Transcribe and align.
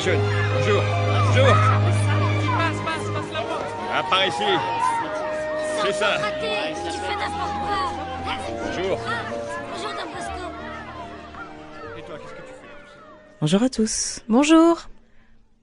Les 0.00 0.12
jeunes 0.12 0.20
Bonjour. 0.54 0.82
Bonjour. 1.26 1.56
Ah, 3.92 4.02
par 4.08 4.26
ici. 4.26 4.44
C'est 5.82 5.92
ça. 5.92 6.16
Bonjour. 8.64 8.98
Bonjour, 9.70 9.90
Don 9.90 10.10
Bosco. 10.14 10.46
Et 11.98 12.02
toi, 12.02 12.18
qu'est-ce 12.18 12.32
que 12.32 12.40
tu 12.40 12.52
fais 12.52 12.68
Bonjour 13.40 13.62
à 13.62 13.68
tous. 13.68 14.20
Bonjour. 14.28 14.88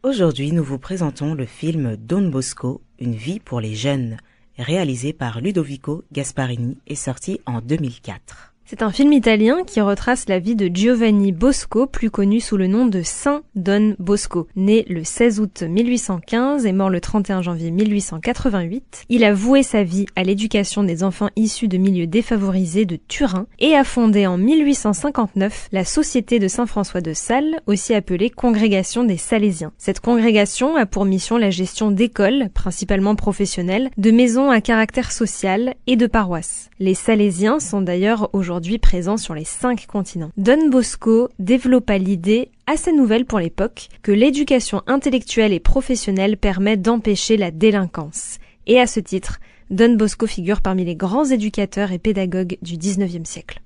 Aujourd'hui, 0.04 0.52
nous 0.52 0.64
vous 0.64 0.80
présentons 0.80 1.34
le 1.34 1.46
film 1.46 1.96
Don 1.96 2.30
Bosco, 2.30 2.82
Une 3.00 3.16
vie 3.16 3.40
pour 3.40 3.60
les 3.60 3.76
jeunes, 3.76 4.18
réalisé 4.58 5.14
par 5.14 5.42
Ludovico 5.42 6.04
Gasparini 6.12 6.78
et 6.88 6.96
sorti 6.96 7.42
en 7.46 7.62
2004. 7.62 8.54
C'est 8.70 8.82
un 8.82 8.92
film 8.92 9.14
italien 9.14 9.64
qui 9.66 9.80
retrace 9.80 10.28
la 10.28 10.40
vie 10.40 10.58
de 10.58 10.68
Giovanni 10.68 11.32
Bosco, 11.32 11.88
plus 11.88 12.12
connu 12.12 12.42
sous 12.42 12.58
le 12.58 12.68
nom 12.68 12.86
de 12.86 13.02
Saint 13.02 13.44
Don 13.56 13.96
Bosco. 13.98 14.50
Né 14.58 14.86
le 14.90 15.06
16 15.06 15.40
août 15.40 15.64
1815 15.64 16.66
et 16.66 16.74
mort 16.74 16.90
le 16.90 17.00
31 17.00 17.42
janvier 17.42 17.72
1888, 17.72 19.06
il 19.08 19.24
a 19.24 19.34
voué 19.34 19.64
sa 19.64 19.84
vie 19.84 20.06
à 20.18 20.24
l'éducation 20.24 20.84
des 20.84 21.06
enfants 21.06 21.30
issus 21.38 21.70
de 21.70 21.78
milieux 21.78 22.08
défavorisés 22.08 22.84
de 22.84 22.98
Turin 23.08 23.48
et 23.60 23.74
a 23.74 23.86
fondé 23.86 24.28
en 24.28 24.38
1859 24.38 25.70
la 25.72 25.86
Société 25.86 26.38
de 26.40 26.50
Saint-François 26.50 27.00
de 27.00 27.14
Sales, 27.14 27.62
aussi 27.68 27.94
appelée 27.94 28.30
Congrégation 28.30 29.06
des 29.06 29.16
Salésiens. 29.16 29.72
Cette 29.78 30.02
congrégation 30.02 30.76
a 30.76 30.86
pour 30.86 31.06
mission 31.06 31.38
la 31.38 31.52
gestion 31.52 31.90
d'écoles, 31.90 32.50
principalement 32.54 33.16
professionnelles, 33.16 33.92
de 33.96 34.12
maisons 34.12 34.52
à 34.52 34.60
caractère 34.60 35.14
social 35.14 35.76
et 35.88 35.96
de 35.96 36.06
paroisses. 36.06 36.70
Les 36.80 36.96
Salésiens 36.96 37.62
sont 37.62 37.80
d'ailleurs 37.80 38.30
aujourd'hui 38.34 38.57
présents 38.80 39.18
sur 39.18 39.34
les 39.34 39.46
cinq 39.46 39.86
continents. 39.88 40.32
Don 40.38 40.70
Bosco 40.70 41.30
développa 41.40 41.98
l'idée 41.98 42.52
assez 42.66 42.92
nouvelle 42.92 43.26
pour 43.26 43.40
l'époque 43.40 43.88
que 44.02 44.12
l'éducation 44.12 44.82
intellectuelle 44.88 45.54
et 45.54 45.60
professionnelle 45.60 46.38
permet 46.38 46.78
d'empêcher 46.78 47.38
la 47.38 47.52
délinquance. 47.52 48.40
Et 48.66 48.80
à 48.80 48.88
ce 48.88 49.00
titre, 49.00 49.40
Don 49.70 49.96
Bosco 49.96 50.28
figure 50.28 50.62
parmi 50.62 50.86
les 50.86 50.96
grands 50.96 51.26
éducateurs 51.26 51.92
et 51.92 52.00
pédagogues 52.00 52.58
du 52.62 52.76
19e 52.76 53.26
siècle. 53.26 53.62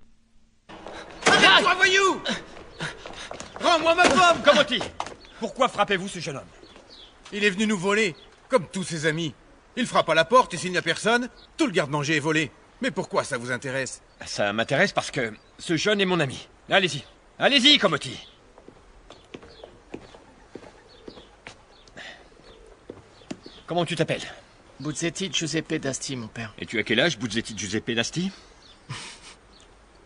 Arrête-toi, 1.25 1.75
voyou 1.75 2.21
Rends-moi 3.61 3.95
ma 3.95 4.03
pomme, 4.03 4.43
Comoti 4.43 4.79
Pourquoi 5.39 5.67
frappez-vous 5.67 6.07
ce 6.07 6.19
jeune 6.19 6.37
homme? 6.37 6.43
Il 7.33 7.43
est 7.43 7.49
venu 7.49 7.65
nous 7.65 7.77
voler, 7.77 8.15
comme 8.49 8.65
tous 8.71 8.83
ses 8.83 9.05
amis. 9.05 9.33
Il 9.77 9.87
frappe 9.87 10.09
à 10.09 10.15
la 10.15 10.25
porte 10.25 10.53
et 10.53 10.57
s'il 10.57 10.71
n'y 10.71 10.77
a 10.77 10.81
personne, 10.81 11.29
tout 11.55 11.65
le 11.65 11.71
garde-manger 11.71 12.17
est 12.17 12.19
volé. 12.19 12.51
Mais 12.81 12.91
pourquoi 12.91 13.23
ça 13.23 13.37
vous 13.37 13.51
intéresse? 13.51 14.01
Ça 14.25 14.51
m'intéresse 14.53 14.91
parce 14.91 15.11
que 15.11 15.33
ce 15.59 15.77
jeune 15.77 16.01
est 16.01 16.05
mon 16.05 16.19
ami. 16.19 16.47
Allez-y. 16.69 17.03
Allez-y, 17.37 17.77
Comoti 17.77 18.27
Comment 23.67 23.85
tu 23.85 23.95
t'appelles? 23.95 24.27
Buzzetti 24.79 25.31
Giuseppe 25.31 25.75
Dasti, 25.75 26.15
mon 26.15 26.27
père. 26.27 26.53
Et 26.57 26.65
tu 26.65 26.79
as 26.79 26.83
quel 26.83 26.99
âge, 26.99 27.17
Buzzetti 27.19 27.55
Giuseppe 27.55 27.89
Nasti 27.89 28.31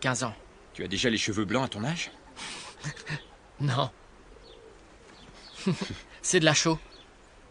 15 0.00 0.22
ans. 0.24 0.34
Tu 0.74 0.84
as 0.84 0.88
déjà 0.88 1.08
les 1.08 1.16
cheveux 1.16 1.44
blancs 1.46 1.64
à 1.64 1.68
ton 1.68 1.84
âge? 1.84 2.10
Non. 3.58 3.90
C'est 6.20 6.40
de 6.40 6.44
la 6.44 6.52
chaux. 6.52 6.78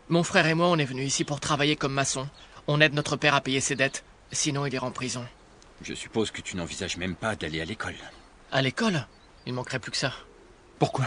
Mon 0.07 0.21
frère 0.21 0.45
et 0.45 0.53
moi, 0.53 0.67
on 0.67 0.77
est 0.77 0.85
venus 0.85 1.07
ici 1.07 1.23
pour 1.23 1.39
travailler 1.39 1.75
comme 1.75 1.93
maçon. 1.93 2.29
On 2.67 2.79
aide 2.79 2.93
notre 2.93 3.15
père 3.17 3.33
à 3.33 3.41
payer 3.41 3.59
ses 3.59 3.75
dettes. 3.75 4.03
Sinon, 4.31 4.65
il 4.65 4.73
ira 4.73 4.87
en 4.87 4.91
prison. 4.91 5.25
Je 5.81 5.93
suppose 5.93 6.31
que 6.31 6.41
tu 6.41 6.55
n'envisages 6.57 6.97
même 6.97 7.15
pas 7.15 7.35
d'aller 7.35 7.61
à 7.61 7.65
l'école. 7.65 7.95
À 8.51 8.61
l'école? 8.61 9.07
Il 9.45 9.53
manquerait 9.53 9.79
plus 9.79 9.91
que 9.91 9.97
ça. 9.97 10.13
Pourquoi? 10.79 11.05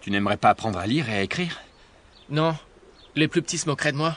Tu 0.00 0.10
n'aimerais 0.10 0.36
pas 0.36 0.50
apprendre 0.50 0.78
à 0.78 0.86
lire 0.86 1.08
et 1.08 1.16
à 1.16 1.22
écrire? 1.22 1.60
Non. 2.30 2.56
Les 3.14 3.28
plus 3.28 3.42
petits 3.42 3.58
se 3.58 3.68
moqueraient 3.68 3.92
de 3.92 3.96
moi. 3.96 4.16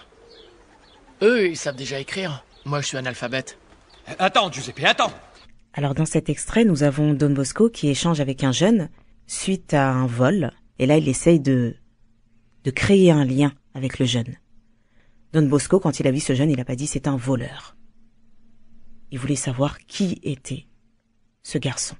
Eux, 1.21 1.47
ils 1.47 1.57
savent 1.57 1.75
déjà 1.75 1.99
écrire. 1.99 2.45
Moi, 2.65 2.81
je 2.81 2.87
suis 2.87 2.97
analphabète. 2.97 3.57
Attends, 4.19 4.51
Giuseppe, 4.51 4.83
attends 4.85 5.11
Alors 5.73 5.93
dans 5.93 6.05
cet 6.05 6.29
extrait, 6.29 6.65
nous 6.65 6.83
avons 6.83 7.13
Don 7.13 7.31
Bosco 7.31 7.69
qui 7.69 7.89
échange 7.89 8.19
avec 8.21 8.43
un 8.43 8.51
jeune 8.51 8.89
suite 9.27 9.73
à 9.73 9.89
un 9.91 10.07
vol. 10.07 10.51
Et 10.79 10.85
là, 10.85 10.97
il 10.97 11.07
essaye 11.07 11.39
de, 11.39 11.75
de 12.63 12.71
créer 12.71 13.11
un 13.11 13.25
lien 13.25 13.53
avec 13.73 13.99
le 13.99 14.05
jeune. 14.05 14.35
Don 15.33 15.43
Bosco, 15.43 15.79
quand 15.79 15.99
il 15.99 16.07
a 16.07 16.11
vu 16.11 16.19
ce 16.19 16.33
jeune, 16.33 16.49
il 16.49 16.57
n'a 16.57 16.65
pas 16.65 16.75
dit 16.75 16.87
c'est 16.87 17.07
un 17.07 17.17
voleur. 17.17 17.75
Il 19.11 19.19
voulait 19.19 19.35
savoir 19.35 19.79
qui 19.79 20.19
était 20.23 20.65
ce 21.43 21.57
garçon. 21.57 21.95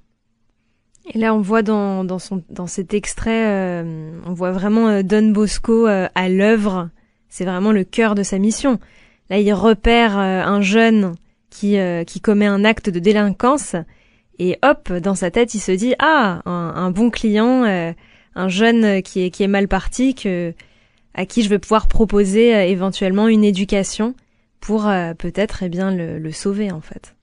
Et 1.12 1.18
là, 1.18 1.34
on 1.34 1.40
voit 1.40 1.62
dans, 1.62 2.04
dans, 2.04 2.18
son, 2.18 2.42
dans 2.50 2.66
cet 2.66 2.94
extrait, 2.94 3.46
euh, 3.46 4.12
on 4.26 4.32
voit 4.32 4.52
vraiment 4.52 4.88
euh, 4.88 5.02
Don 5.02 5.30
Bosco 5.30 5.88
euh, 5.88 6.08
à 6.14 6.28
l'œuvre. 6.28 6.90
C'est 7.28 7.44
vraiment 7.44 7.72
le 7.72 7.84
cœur 7.84 8.14
de 8.14 8.22
sa 8.22 8.38
mission. 8.38 8.78
Là, 9.28 9.38
il 9.38 9.52
repère 9.52 10.18
euh, 10.18 10.42
un 10.42 10.60
jeune 10.60 11.14
qui, 11.48 11.76
qui 12.06 12.20
commet 12.20 12.46
un 12.46 12.64
acte 12.64 12.90
de 12.90 13.00
délinquance 13.00 13.74
et 14.40 14.58
hop, 14.62 14.90
dans 14.90 15.14
sa 15.14 15.30
tête, 15.30 15.52
il 15.52 15.60
se 15.60 15.70
dit 15.70 15.94
ah, 15.98 16.40
un, 16.46 16.90
bon 16.90 17.10
client, 17.10 17.64
euh, 17.64 17.92
un 18.34 18.48
jeune 18.48 19.02
qui 19.02 19.20
est, 19.22 19.30
qui 19.30 19.42
est 19.42 19.48
mal 19.48 19.68
parti, 19.68 20.14
que, 20.14 20.54
à 21.12 21.26
qui 21.26 21.42
je 21.42 21.50
vais 21.50 21.58
pouvoir 21.58 21.88
proposer 21.88 22.48
éventuellement 22.70 23.28
une 23.28 23.44
éducation 23.44 24.14
pour 24.60 24.86
euh, 24.86 25.14
peut-être 25.14 25.62
eh 25.62 25.68
bien 25.68 25.90
le, 25.90 26.18
le 26.18 26.32
sauver 26.32 26.70
en 26.70 26.80
fait. 26.80 27.14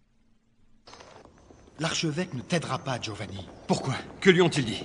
L'archevêque 1.79 2.33
ne 2.33 2.41
t'aidera 2.41 2.79
pas, 2.79 2.99
Giovanni. 2.99 3.47
Pourquoi? 3.67 3.93
Que 4.19 4.31
lui 4.31 4.41
ont-ils 4.41 4.65
dit? 4.65 4.83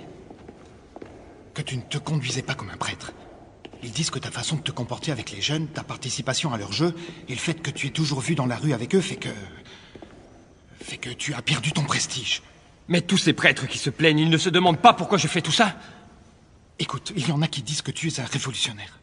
Que 1.55 1.63
tu 1.63 1.77
ne 1.77 1.83
te 1.83 1.99
conduisais 1.99 2.43
pas 2.43 2.55
comme 2.55 2.71
un 2.71 2.77
prêtre. 2.77 3.13
Ils 3.83 3.91
disent 3.91 4.11
que 4.11 4.19
ta 4.19 4.31
façon 4.31 4.57
de 4.57 4.61
te 4.63 4.71
comporter 4.71 5.11
avec 5.11 5.31
les 5.33 5.41
jeunes, 5.41 5.67
ta 5.69 5.83
participation 5.83 6.53
à 6.53 6.59
leur 6.59 6.73
jeu, 6.73 6.95
et 7.29 7.33
le 7.33 7.39
fait 7.39 7.55
que 7.55 7.71
tu 7.71 7.87
es 7.87 7.91
toujours 7.91 8.21
vu 8.21 8.35
dans 8.35 8.47
la 8.47 8.57
rue 8.57 8.73
avec 8.75 8.95
eux 8.95 9.01
fait 9.01 9.17
que... 9.17 9.31
fait 10.81 10.99
que 10.99 11.11
tu 11.11 11.35
as 11.35 11.43
perdu 11.43 11.73
ton 11.73 11.83
prestige. 11.83 12.43
Mais 12.89 13.01
tous 13.01 13.19
ces 13.19 13.33
prêtres 13.33 13.67
qui 13.67 13.79
se 13.79 13.91
plaignent, 13.91 14.21
ils 14.21 14.31
ne 14.31 14.39
se 14.39 14.51
demandent 14.51 14.81
pas 14.81 14.93
pourquoi 14.93 15.19
je 15.19 15.29
fais 15.29 15.41
tout 15.41 15.53
ça 15.53 15.75
Écoute, 16.79 17.13
il 17.17 17.27
y 17.27 17.33
en 17.33 17.43
a 17.43 17.49
qui 17.49 17.63
disent 17.63 17.83
que 17.83 17.91
tu 17.91 18.09
es 18.09 18.21
un 18.21 18.25
révolutionnaire. 18.25 18.99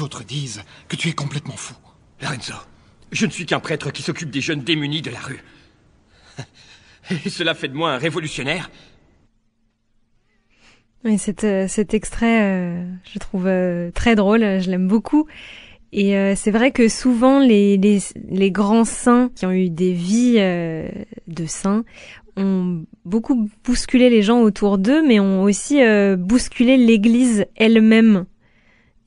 D'autres 0.00 0.24
disent 0.24 0.62
que 0.88 0.96
tu 0.96 1.10
es 1.10 1.12
complètement 1.12 1.58
fou. 1.58 1.74
Lorenzo, 2.22 2.54
je 3.12 3.26
ne 3.26 3.30
suis 3.30 3.44
qu'un 3.44 3.60
prêtre 3.60 3.90
qui 3.90 4.00
s'occupe 4.00 4.30
des 4.30 4.40
jeunes 4.40 4.62
démunis 4.62 5.02
de 5.02 5.10
la 5.10 5.20
rue. 5.20 5.44
Et 7.26 7.28
cela 7.28 7.52
fait 7.54 7.68
de 7.68 7.74
moi 7.74 7.92
un 7.92 7.98
révolutionnaire 7.98 8.70
Oui, 11.04 11.18
cet, 11.18 11.44
euh, 11.44 11.68
cet 11.68 11.92
extrait, 11.92 12.40
euh, 12.40 12.90
je 13.12 13.18
trouve 13.18 13.46
euh, 13.46 13.90
très 13.90 14.14
drôle, 14.14 14.40
je 14.40 14.70
l'aime 14.70 14.88
beaucoup. 14.88 15.26
Et 15.92 16.16
euh, 16.16 16.32
c'est 16.34 16.50
vrai 16.50 16.70
que 16.70 16.88
souvent 16.88 17.38
les, 17.38 17.76
les, 17.76 17.98
les 18.30 18.50
grands 18.50 18.86
saints 18.86 19.30
qui 19.34 19.44
ont 19.44 19.52
eu 19.52 19.68
des 19.68 19.92
vies 19.92 20.36
euh, 20.38 20.88
de 21.26 21.44
saints 21.44 21.84
ont 22.38 22.86
beaucoup 23.04 23.50
bousculé 23.64 24.08
les 24.08 24.22
gens 24.22 24.40
autour 24.40 24.78
d'eux, 24.78 25.06
mais 25.06 25.20
ont 25.20 25.42
aussi 25.42 25.82
euh, 25.82 26.16
bousculé 26.16 26.78
l'Église 26.78 27.44
elle-même. 27.56 28.24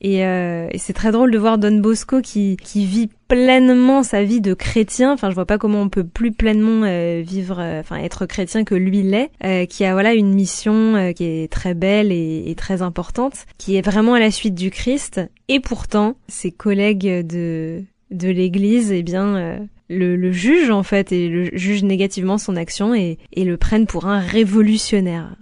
Et, 0.03 0.25
euh, 0.25 0.67
et 0.71 0.77
c'est 0.77 0.91
très 0.94 1.11
drôle 1.13 1.31
de 1.31 1.38
voir 1.38 1.57
Don 1.57 1.77
Bosco 1.79 2.19
qui, 2.21 2.57
qui 2.61 2.85
vit 2.85 3.09
pleinement 3.29 4.03
sa 4.03 4.23
vie 4.23 4.41
de 4.41 4.53
chrétien. 4.53 5.13
Enfin, 5.13 5.29
je 5.29 5.35
vois 5.35 5.45
pas 5.45 5.57
comment 5.57 5.81
on 5.81 5.88
peut 5.89 6.03
plus 6.03 6.33
pleinement 6.33 6.83
euh, 6.85 7.21
vivre, 7.25 7.57
euh, 7.59 7.79
enfin 7.79 7.97
être 7.97 8.25
chrétien 8.25 8.65
que 8.65 8.75
lui 8.75 9.01
l'est. 9.01 9.31
euh, 9.45 9.65
qui 9.65 9.85
a 9.85 9.94
voilà 9.94 10.13
une 10.13 10.33
mission 10.33 10.95
euh, 10.95 11.11
qui 11.13 11.23
est 11.23 11.51
très 11.51 11.73
belle 11.73 12.11
et, 12.11 12.44
et 12.47 12.55
très 12.55 12.81
importante, 12.81 13.45
qui 13.57 13.77
est 13.77 13.81
vraiment 13.81 14.13
à 14.13 14.19
la 14.19 14.29
suite 14.29 14.55
du 14.55 14.71
Christ. 14.71 15.21
Et 15.47 15.61
pourtant, 15.61 16.17
ses 16.27 16.51
collègues 16.51 17.25
de 17.25 17.81
de 18.11 18.29
l'Église, 18.29 18.91
eh 18.91 19.01
bien, 19.01 19.35
euh, 19.38 19.57
le, 19.89 20.15
le 20.15 20.31
jugent 20.31 20.69
en 20.69 20.83
fait 20.83 21.11
et 21.11 21.29
le 21.29 21.49
jugent 21.57 21.83
négativement 21.83 22.38
son 22.38 22.56
action 22.57 22.94
et, 22.94 23.17
et 23.33 23.44
le 23.44 23.57
prennent 23.57 23.88
pour 23.88 24.06
un 24.06 24.19
révolutionnaire. 24.19 25.35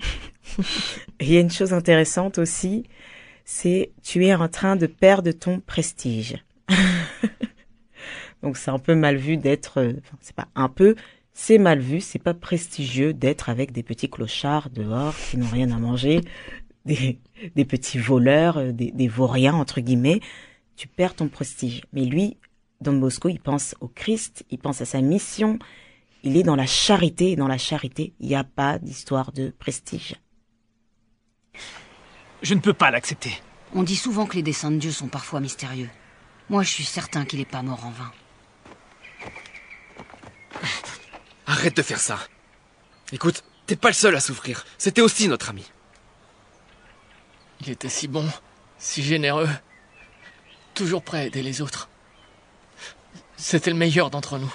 Il 1.20 1.32
y 1.34 1.38
a 1.38 1.42
une 1.42 1.52
chose 1.52 1.74
intéressante 1.74 2.38
aussi, 2.38 2.84
c'est 3.46 3.92
tu 4.04 4.26
es 4.26 4.34
en 4.34 4.48
train 4.48 4.76
de 4.76 4.88
perdre 4.88 5.32
ton 5.32 5.60
prestige. 5.60 6.38
Donc 8.44 8.58
c'est 8.58 8.72
un 8.72 8.80
peu 8.80 8.96
mal 8.96 9.18
vu 9.18 9.38
d'être, 9.38 9.80
euh, 9.80 9.94
c'est 10.20 10.36
pas 10.36 10.48
un 10.56 10.70
peu, 10.70 10.96
c'est 11.34 11.58
mal 11.58 11.80
vu, 11.80 12.02
c'est 12.02 12.20
pas 12.20 12.34
prestigieux 12.34 13.14
d'être 13.14 13.50
avec 13.50 13.72
des 13.72 13.84
petits 13.84 14.10
clochards 14.10 14.70
dehors 14.70 15.16
qui 15.16 15.38
n'ont 15.38 15.50
rien 15.50 15.72
à 15.72 15.78
manger, 15.78 16.22
des, 16.86 17.20
des 17.56 17.66
petits 17.66 18.00
voleurs, 18.00 18.58
euh, 18.58 18.72
des, 18.72 18.92
des 18.92 19.08
vauriens 19.08 19.56
entre 19.56 19.82
guillemets. 19.82 20.20
Tu 20.76 20.88
perds 20.88 21.16
ton 21.16 21.28
prestige. 21.28 21.84
Mais 21.94 22.06
lui, 22.06 22.38
Don 22.82 22.94
Bosco, 22.94 23.30
il 23.30 23.40
pense 23.40 23.76
au 23.80 23.88
Christ, 23.88 24.44
il 24.50 24.58
pense 24.58 24.82
à 24.82 24.86
sa 24.86 25.02
mission, 25.02 25.60
il 26.24 26.38
est 26.38 26.44
dans 26.44 26.56
la 26.56 26.66
charité, 26.66 27.32
et 27.32 27.36
dans 27.36 27.48
la 27.48 27.58
charité, 27.58 28.14
il 28.20 28.28
n'y 28.28 28.36
a 28.36 28.44
pas 28.44 28.80
d'histoire 28.80 29.32
de 29.32 29.54
prestige. 29.60 30.16
Je 32.42 32.54
ne 32.54 32.60
peux 32.60 32.74
pas 32.74 32.92
l'accepter. 32.92 33.42
On 33.74 33.84
dit 33.84 33.96
souvent 33.96 34.26
que 34.26 34.36
les 34.36 34.44
desseins 34.44 34.72
de 34.72 34.78
Dieu 34.78 34.92
sont 34.92 35.08
parfois 35.08 35.40
mystérieux. 35.40 35.90
Moi, 36.50 36.64
je 36.64 36.70
suis 36.70 36.84
certain 36.84 37.24
qu'il 37.26 37.40
n'est 37.40 37.46
pas 37.46 37.62
mort 37.62 37.86
en 37.86 37.92
vain. 37.92 38.12
Arrête 41.46 41.76
de 41.76 41.82
faire 41.82 42.00
ça. 42.00 42.20
Écoute, 43.12 43.44
t'es 43.68 43.76
pas 43.76 43.90
le 43.90 43.94
seul 43.94 44.16
à 44.16 44.20
souffrir. 44.20 44.66
C'était 44.78 45.02
aussi 45.02 45.28
notre 45.28 45.50
ami. 45.50 45.72
Il 47.62 47.70
était 47.70 47.90
si 47.90 48.08
bon, 48.08 48.28
si 48.80 49.04
généreux, 49.04 49.50
toujours 50.74 51.04
prêt 51.04 51.20
à 51.20 51.26
aider 51.26 51.44
les 51.44 51.62
autres. 51.62 51.90
C'était 53.38 53.70
le 53.70 53.78
meilleur 53.78 54.10
d'entre 54.10 54.40
nous. 54.40 54.54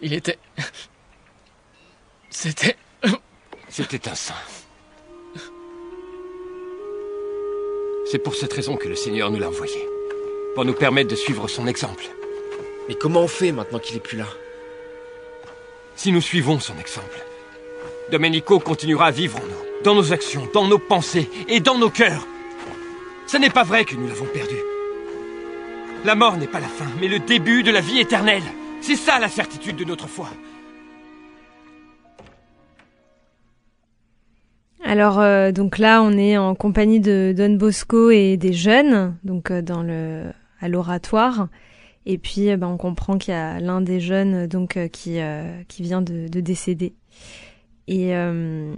Il 0.00 0.12
était... 0.14 0.38
C'était... 2.30 2.76
C'était 3.68 4.08
un 4.08 4.14
saint. 4.14 4.34
C'est 8.12 8.18
pour 8.18 8.34
cette 8.34 8.52
raison 8.52 8.76
que 8.76 8.88
le 8.88 8.94
Seigneur 8.94 9.30
nous 9.30 9.38
l'a 9.38 9.48
envoyé. 9.48 9.88
Pour 10.54 10.66
nous 10.66 10.74
permettre 10.74 11.08
de 11.08 11.16
suivre 11.16 11.48
son 11.48 11.66
exemple. 11.66 12.04
Mais 12.86 12.94
comment 12.94 13.22
on 13.22 13.26
fait 13.26 13.52
maintenant 13.52 13.78
qu'il 13.78 13.96
est 13.96 14.00
plus 14.00 14.18
là? 14.18 14.26
Si 15.96 16.12
nous 16.12 16.20
suivons 16.20 16.60
son 16.60 16.76
exemple, 16.78 17.24
Domenico 18.10 18.60
continuera 18.60 19.06
à 19.06 19.10
vivre 19.10 19.38
en 19.38 19.46
nous, 19.46 19.82
dans 19.82 19.94
nos 19.94 20.12
actions, 20.12 20.46
dans 20.52 20.66
nos 20.66 20.78
pensées 20.78 21.30
et 21.48 21.60
dans 21.60 21.78
nos 21.78 21.88
cœurs. 21.88 22.26
Ce 23.26 23.38
n'est 23.38 23.48
pas 23.48 23.64
vrai 23.64 23.86
que 23.86 23.94
nous 23.94 24.06
l'avons 24.06 24.26
perdu. 24.26 24.56
La 26.04 26.14
mort 26.14 26.36
n'est 26.36 26.46
pas 26.46 26.60
la 26.60 26.68
fin, 26.68 26.90
mais 27.00 27.08
le 27.08 27.18
début 27.18 27.62
de 27.62 27.70
la 27.70 27.80
vie 27.80 27.98
éternelle. 27.98 28.44
C'est 28.82 28.96
ça 28.96 29.20
la 29.20 29.30
certitude 29.30 29.76
de 29.76 29.84
notre 29.84 30.06
foi. 30.06 30.28
Alors 34.92 35.20
euh, 35.20 35.52
donc 35.52 35.78
là, 35.78 36.02
on 36.02 36.18
est 36.18 36.36
en 36.36 36.54
compagnie 36.54 37.00
de 37.00 37.32
Don 37.34 37.54
Bosco 37.54 38.10
et 38.10 38.36
des 38.36 38.52
jeunes, 38.52 39.16
donc 39.24 39.50
euh, 39.50 39.62
dans 39.62 39.82
le 39.82 40.24
à 40.60 40.68
l'oratoire. 40.68 41.48
Et 42.04 42.18
puis, 42.18 42.48
eh 42.48 42.58
ben, 42.58 42.66
on 42.66 42.76
comprend 42.76 43.16
qu'il 43.16 43.32
y 43.32 43.36
a 43.36 43.58
l'un 43.58 43.80
des 43.80 44.00
jeunes 44.00 44.46
donc 44.46 44.76
euh, 44.76 44.88
qui 44.88 45.18
qui 45.66 45.82
vient 45.82 46.02
de, 46.02 46.28
de 46.28 46.40
décéder. 46.40 46.92
Et 47.88 48.12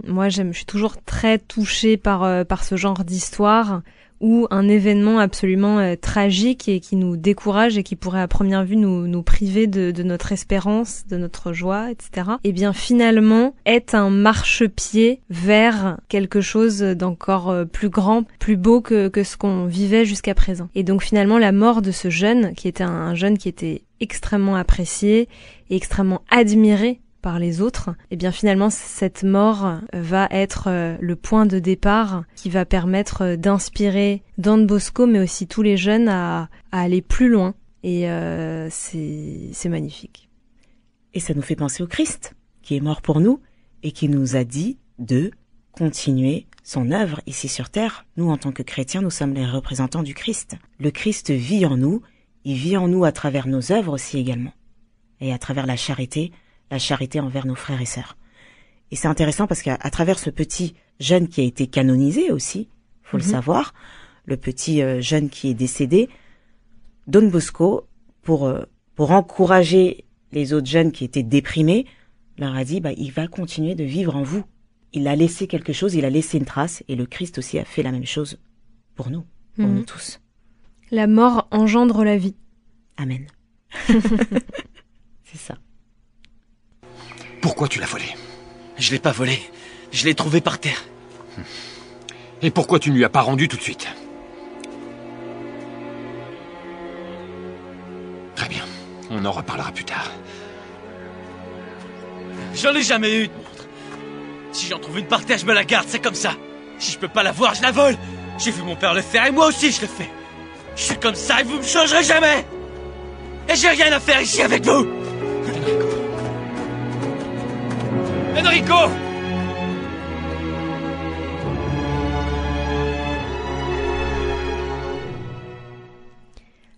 moi, 0.07 0.29
je 0.29 0.49
suis 0.53 0.65
toujours 0.65 1.01
très 1.03 1.37
touchée 1.37 1.97
par 1.97 2.63
ce 2.63 2.77
genre 2.77 3.03
d'histoire 3.03 3.81
ou 4.21 4.47
un 4.49 4.67
événement 4.67 5.19
absolument 5.19 5.79
euh, 5.79 5.95
tragique 5.99 6.67
et 6.67 6.79
qui 6.79 6.95
nous 6.95 7.17
décourage 7.17 7.77
et 7.77 7.83
qui 7.83 7.95
pourrait 7.95 8.21
à 8.21 8.27
première 8.27 8.63
vue 8.63 8.77
nous, 8.77 9.07
nous 9.07 9.23
priver 9.23 9.67
de, 9.67 9.91
de 9.91 10.03
notre 10.03 10.31
espérance, 10.31 11.05
de 11.07 11.17
notre 11.17 11.53
joie, 11.53 11.91
etc. 11.91 12.31
Et 12.43 12.49
eh 12.49 12.51
bien 12.51 12.73
finalement 12.73 13.55
est 13.65 13.93
un 13.93 14.09
marchepied 14.09 15.21
vers 15.29 15.97
quelque 16.07 16.41
chose 16.41 16.79
d'encore 16.79 17.49
euh, 17.49 17.65
plus 17.65 17.89
grand, 17.89 18.23
plus 18.39 18.57
beau 18.57 18.81
que, 18.81 19.07
que 19.07 19.23
ce 19.23 19.37
qu'on 19.37 19.65
vivait 19.65 20.05
jusqu'à 20.05 20.33
présent. 20.33 20.69
Et 20.75 20.83
donc 20.83 21.03
finalement 21.03 21.37
la 21.37 21.51
mort 21.51 21.81
de 21.81 21.91
ce 21.91 22.09
jeune, 22.09 22.53
qui 22.55 22.67
était 22.67 22.83
un 22.83 23.15
jeune 23.15 23.37
qui 23.37 23.49
était 23.49 23.83
extrêmement 23.99 24.55
apprécié 24.55 25.27
et 25.69 25.75
extrêmement 25.75 26.21
admiré 26.29 26.99
par 27.25 27.39
les 27.39 27.59
autres, 27.59 27.89
et 27.89 27.93
eh 28.11 28.15
bien 28.17 28.31
finalement 28.31 28.69
cette 28.69 29.23
mort 29.23 29.79
va 29.93 30.27
être 30.29 30.65
euh, 30.67 30.95
le 31.01 31.15
point 31.15 31.47
de 31.47 31.57
départ 31.57 32.23
qui 32.35 32.51
va 32.51 32.65
permettre 32.65 33.23
euh, 33.23 33.35
d'inspirer 33.35 34.21
Don 34.37 34.59
Bosco 34.59 35.07
mais 35.07 35.17
aussi 35.17 35.47
tous 35.47 35.63
les 35.63 35.75
jeunes 35.75 36.07
à, 36.07 36.49
aller 36.71 37.01
plus 37.01 37.27
loin 37.27 37.55
et 37.81 38.07
euh, 38.11 38.67
c'est 38.69 39.69
magnifique. 39.69 40.29
Et 41.15 41.19
ça 41.19 41.33
nous 41.33 41.41
fait 41.41 41.55
penser 41.55 41.81
au 41.81 41.87
Christ 41.87 42.35
qui 42.61 42.75
est 42.75 42.79
mort 42.79 43.01
pour 43.01 43.19
nous 43.19 43.39
et 43.81 43.91
qui 43.91 44.07
nous 44.07 44.35
a 44.35 44.43
dit 44.43 44.77
de 44.99 45.31
continuer 45.71 46.45
son 46.61 46.91
œuvre 46.91 47.21
ici 47.25 47.47
sur 47.47 47.71
terre. 47.71 48.05
Nous, 48.17 48.29
en 48.29 48.37
tant 48.37 48.51
que 48.51 48.61
chrétiens, 48.61 49.01
nous 49.01 49.09
sommes 49.09 49.33
les 49.33 49.47
représentants 49.47 50.03
du 50.03 50.13
Christ. 50.13 50.57
Le 50.79 50.91
Christ 50.91 51.31
vit 51.31 51.65
en 51.65 51.75
nous, 51.75 52.03
il 52.43 52.57
vit 52.57 52.77
en 52.77 52.87
nous 52.87 53.03
à 53.03 53.11
travers 53.11 53.47
nos 53.47 53.71
œuvres 53.71 53.93
aussi 53.93 54.19
également, 54.19 54.53
et 55.21 55.33
à 55.33 55.39
travers 55.39 55.65
la 55.65 55.75
charité, 55.75 56.31
la 56.71 56.79
charité 56.79 57.19
envers 57.19 57.45
nos 57.45 57.55
frères 57.55 57.81
et 57.81 57.85
sœurs. 57.85 58.17
Et 58.91 58.95
c'est 58.95 59.07
intéressant 59.07 59.47
parce 59.47 59.61
qu'à 59.61 59.77
travers 59.77 60.19
ce 60.19 60.29
petit 60.29 60.75
jeune 60.99 61.27
qui 61.27 61.41
a 61.41 61.43
été 61.43 61.67
canonisé 61.67 62.31
aussi, 62.31 62.69
faut 63.03 63.17
le 63.17 63.23
mhm. 63.23 63.29
savoir, 63.29 63.73
le 64.25 64.37
petit 64.37 64.81
euh, 64.81 65.01
jeune 65.01 65.29
qui 65.29 65.49
est 65.49 65.53
décédé, 65.53 66.09
Don 67.07 67.27
Bosco, 67.27 67.87
pour 68.21 68.45
euh, 68.45 68.63
pour 68.95 69.11
encourager 69.11 70.05
les 70.31 70.53
autres 70.53 70.67
jeunes 70.67 70.91
qui 70.91 71.03
étaient 71.03 71.23
déprimés, 71.23 71.85
leur 72.37 72.55
a 72.55 72.63
dit 72.63 72.79
bah 72.79 72.93
il 72.93 73.11
va 73.11 73.27
continuer 73.27 73.75
de 73.75 73.83
vivre 73.83 74.15
en 74.15 74.23
vous. 74.23 74.43
Il 74.93 75.07
a 75.07 75.15
laissé 75.15 75.47
quelque 75.47 75.73
chose, 75.73 75.93
il 75.95 76.05
a 76.05 76.09
laissé 76.09 76.37
une 76.37 76.45
trace, 76.45 76.83
et 76.87 76.95
le 76.95 77.05
Christ 77.05 77.37
aussi 77.37 77.59
a 77.59 77.65
fait 77.65 77.83
la 77.83 77.91
même 77.91 78.05
chose 78.05 78.39
pour 78.95 79.09
nous, 79.09 79.25
pour 79.55 79.67
nous 79.67 79.79
mhm. 79.79 79.85
tous. 79.85 80.21
La 80.91 81.07
mort 81.07 81.47
engendre 81.51 82.03
la 82.03 82.17
vie. 82.17 82.35
Amen. 82.97 83.25
c'est 83.87 85.37
ça. 85.37 85.57
Pourquoi 87.45 87.67
tu 87.67 87.79
l'as 87.79 87.85
volé 87.85 88.07
Je 88.79 88.89
l'ai 88.89 88.97
pas 88.97 89.11
volé. 89.11 89.39
Je 89.91 90.03
l'ai 90.05 90.15
trouvé 90.15 90.41
par 90.41 90.57
terre. 90.57 90.83
Et 92.41 92.49
pourquoi 92.49 92.79
tu 92.79 92.89
ne 92.89 92.95
lui 92.95 93.05
as 93.05 93.09
pas 93.09 93.21
rendu 93.21 93.47
tout 93.47 93.55
de 93.55 93.61
suite 93.61 93.87
Très 98.35 98.49
bien. 98.49 98.63
On 99.11 99.23
en 99.23 99.31
reparlera 99.31 99.71
plus 99.71 99.83
tard. 99.85 100.11
J'en 102.55 102.73
ai 102.73 102.81
jamais 102.81 103.13
eu 103.13 103.27
de 103.27 103.33
montre. 103.33 103.67
Si 104.51 104.65
j'en 104.65 104.79
trouve 104.79 104.97
une 104.97 105.05
par 105.05 105.23
terre, 105.23 105.37
je 105.37 105.45
me 105.45 105.53
la 105.53 105.65
garde, 105.65 105.85
c'est 105.87 106.01
comme 106.01 106.15
ça. 106.15 106.35
Si 106.79 106.93
je 106.93 106.97
peux 106.97 107.09
pas 107.09 107.21
la 107.21 107.31
voir, 107.31 107.53
je 107.53 107.61
la 107.61 107.71
vole. 107.71 107.95
J'ai 108.39 108.49
vu 108.49 108.63
mon 108.63 108.75
père 108.75 108.95
le 108.95 109.03
faire 109.03 109.27
et 109.27 109.31
moi 109.31 109.45
aussi 109.45 109.71
je 109.71 109.81
le 109.81 109.87
fais. 109.87 110.09
Je 110.75 110.81
suis 110.81 110.97
comme 110.97 111.13
ça 111.13 111.41
et 111.41 111.43
vous 111.43 111.57
me 111.59 111.63
changerez 111.63 112.03
jamais. 112.03 112.43
Et 113.47 113.55
j'ai 113.55 113.69
rien 113.69 113.91
à 113.91 113.99
faire 113.99 114.19
ici 114.19 114.41
avec 114.41 114.65
vous. 114.65 115.04
Enrico 118.37 118.75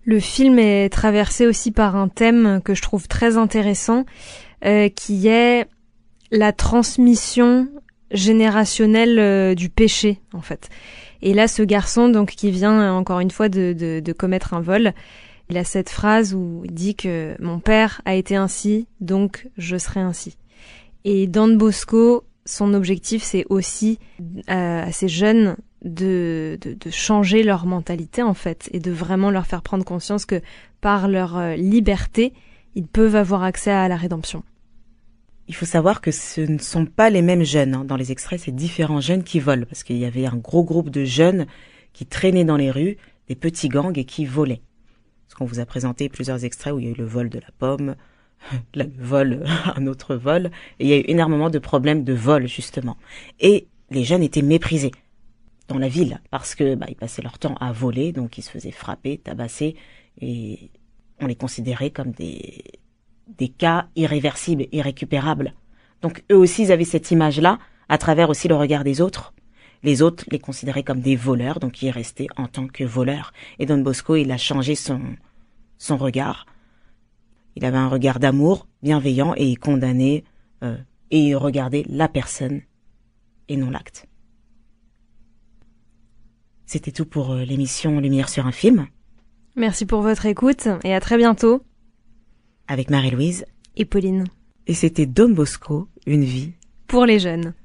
Le 0.05 0.19
film 0.19 0.59
est 0.59 0.89
traversé 0.89 1.47
aussi 1.47 1.71
par 1.71 1.95
un 1.95 2.07
thème 2.07 2.61
que 2.63 2.75
je 2.75 2.81
trouve 2.81 3.07
très 3.07 3.37
intéressant, 3.37 4.05
euh, 4.63 4.87
qui 4.87 5.27
est 5.27 5.65
la 6.31 6.53
transmission 6.53 7.67
générationnelle 8.11 9.19
euh, 9.19 9.55
du 9.55 9.69
péché, 9.69 10.21
en 10.33 10.41
fait. 10.41 10.69
Et 11.21 11.33
là, 11.33 11.47
ce 11.47 11.63
garçon, 11.63 12.07
donc, 12.07 12.29
qui 12.29 12.51
vient 12.51 12.93
encore 12.93 13.19
une 13.19 13.31
fois 13.31 13.49
de, 13.49 13.73
de, 13.73 13.99
de 13.99 14.13
commettre 14.13 14.53
un 14.53 14.61
vol, 14.61 14.93
il 15.49 15.57
a 15.57 15.63
cette 15.63 15.89
phrase 15.89 16.33
où 16.33 16.61
il 16.65 16.73
dit 16.73 16.95
que 16.95 17.35
mon 17.41 17.59
père 17.59 18.01
a 18.05 18.15
été 18.15 18.35
ainsi, 18.35 18.87
donc 19.01 19.47
je 19.57 19.77
serai 19.77 20.01
ainsi. 20.01 20.37
Et 21.03 21.27
Don 21.27 21.55
Bosco, 21.55 22.23
son 22.45 22.73
objectif, 22.73 23.23
c'est 23.23 23.45
aussi 23.49 23.99
euh, 24.49 24.83
à 24.83 24.91
ces 24.91 25.07
jeunes 25.07 25.57
de, 25.83 26.57
de, 26.61 26.89
changer 26.89 27.43
leur 27.43 27.65
mentalité 27.65 28.23
en 28.23 28.33
fait 28.33 28.69
et 28.73 28.79
de 28.79 28.91
vraiment 28.91 29.29
leur 29.29 29.45
faire 29.45 29.61
prendre 29.61 29.85
conscience 29.85 30.25
que 30.25 30.41
par 30.81 31.07
leur 31.07 31.37
euh, 31.37 31.55
liberté, 31.55 32.33
ils 32.75 32.87
peuvent 32.87 33.15
avoir 33.15 33.43
accès 33.43 33.71
à 33.71 33.87
la 33.87 33.95
rédemption. 33.95 34.43
Il 35.47 35.55
faut 35.55 35.65
savoir 35.65 36.01
que 36.01 36.11
ce 36.11 36.41
ne 36.41 36.57
sont 36.57 36.85
pas 36.85 37.09
les 37.09 37.21
mêmes 37.21 37.43
jeunes. 37.43 37.73
Hein. 37.73 37.85
Dans 37.85 37.95
les 37.95 38.11
extraits, 38.11 38.39
c'est 38.39 38.53
différents 38.53 38.99
jeunes 38.99 39.23
qui 39.23 39.39
volent 39.39 39.65
parce 39.67 39.83
qu'il 39.83 39.97
y 39.97 40.05
avait 40.05 40.25
un 40.25 40.35
gros 40.35 40.63
groupe 40.63 40.89
de 40.89 41.05
jeunes 41.05 41.47
qui 41.93 42.05
traînaient 42.05 42.43
dans 42.43 42.57
les 42.57 42.69
rues, 42.69 42.97
des 43.27 43.35
petits 43.35 43.69
gangs 43.69 43.97
et 43.97 44.05
qui 44.05 44.25
volaient. 44.25 44.61
Parce 45.25 45.35
qu'on 45.35 45.45
vous 45.45 45.59
a 45.59 45.65
présenté 45.65 46.09
plusieurs 46.09 46.43
extraits 46.43 46.73
où 46.73 46.79
il 46.79 46.85
y 46.85 46.89
a 46.89 46.91
eu 46.91 46.97
le 46.97 47.05
vol 47.05 47.29
de 47.29 47.39
la 47.39 47.47
pomme, 47.57 47.95
le 48.75 48.85
vol, 48.99 49.45
un 49.75 49.87
autre 49.87 50.15
vol, 50.15 50.51
il 50.79 50.87
y 50.87 50.93
a 50.93 50.97
eu 50.97 51.03
énormément 51.07 51.49
de 51.49 51.59
problèmes 51.59 52.03
de 52.03 52.13
vol 52.13 52.47
justement. 52.47 52.97
Et 53.39 53.67
les 53.89 54.03
jeunes 54.03 54.23
étaient 54.23 54.41
méprisés 54.41 54.91
dans 55.67 55.77
la 55.77 55.89
ville 55.89 56.21
parce 56.31 56.55
que 56.55 56.75
bah, 56.75 56.87
ils 56.89 56.95
passaient 56.95 57.21
leur 57.21 57.39
temps 57.39 57.55
à 57.55 57.71
voler, 57.71 58.11
donc 58.11 58.37
ils 58.37 58.41
se 58.41 58.49
faisaient 58.49 58.71
frapper, 58.71 59.17
tabasser, 59.17 59.75
et 60.21 60.71
on 61.19 61.27
les 61.27 61.35
considérait 61.35 61.91
comme 61.91 62.11
des 62.11 62.63
des 63.37 63.49
cas 63.49 63.87
irréversibles, 63.95 64.67
irrécupérables. 64.71 65.53
Donc 66.01 66.23
eux 66.31 66.37
aussi, 66.37 66.63
ils 66.63 66.71
avaient 66.71 66.85
cette 66.85 67.11
image-là, 67.11 67.59
à 67.89 67.97
travers 67.97 68.29
aussi 68.29 68.47
le 68.47 68.55
regard 68.55 68.83
des 68.83 69.01
autres. 69.01 69.33
Les 69.83 70.01
autres 70.01 70.25
les 70.31 70.39
considéraient 70.39 70.83
comme 70.83 71.01
des 71.01 71.15
voleurs, 71.15 71.59
donc 71.59 71.81
il 71.81 71.87
est 71.87 71.91
resté 71.91 72.27
en 72.37 72.47
tant 72.47 72.67
que 72.67 72.83
voleur. 72.83 73.31
Et 73.59 73.65
Don 73.65 73.77
Bosco, 73.79 74.15
il 74.15 74.31
a 74.31 74.37
changé 74.37 74.75
son, 74.75 75.01
son 75.77 75.97
regard. 75.97 76.45
Il 77.57 77.65
avait 77.65 77.77
un 77.77 77.87
regard 77.87 78.19
d'amour, 78.19 78.67
bienveillant, 78.83 79.33
et 79.35 79.47
il 79.47 79.57
condamnait 79.57 80.23
euh, 80.63 80.77
et 81.09 81.19
il 81.29 81.35
regardait 81.35 81.83
la 81.89 82.07
personne 82.07 82.61
et 83.47 83.57
non 83.57 83.71
l'acte. 83.71 84.05
C'était 86.67 86.91
tout 86.91 87.05
pour 87.05 87.31
euh, 87.31 87.43
l'émission 87.43 87.99
Lumière 87.99 88.29
sur 88.29 88.45
un 88.45 88.51
film. 88.51 88.85
Merci 89.55 89.87
pour 89.87 90.01
votre 90.01 90.27
écoute 90.27 90.67
et 90.83 90.93
à 90.93 90.99
très 90.99 91.17
bientôt. 91.17 91.63
Avec 92.67 92.91
Marie-Louise 92.91 93.45
et 93.75 93.85
Pauline. 93.85 94.25
Et 94.67 94.75
c'était 94.75 95.07
Don 95.07 95.29
Bosco, 95.29 95.87
une 96.05 96.25
vie 96.25 96.51
pour 96.85 97.07
les 97.07 97.17
jeunes. 97.17 97.55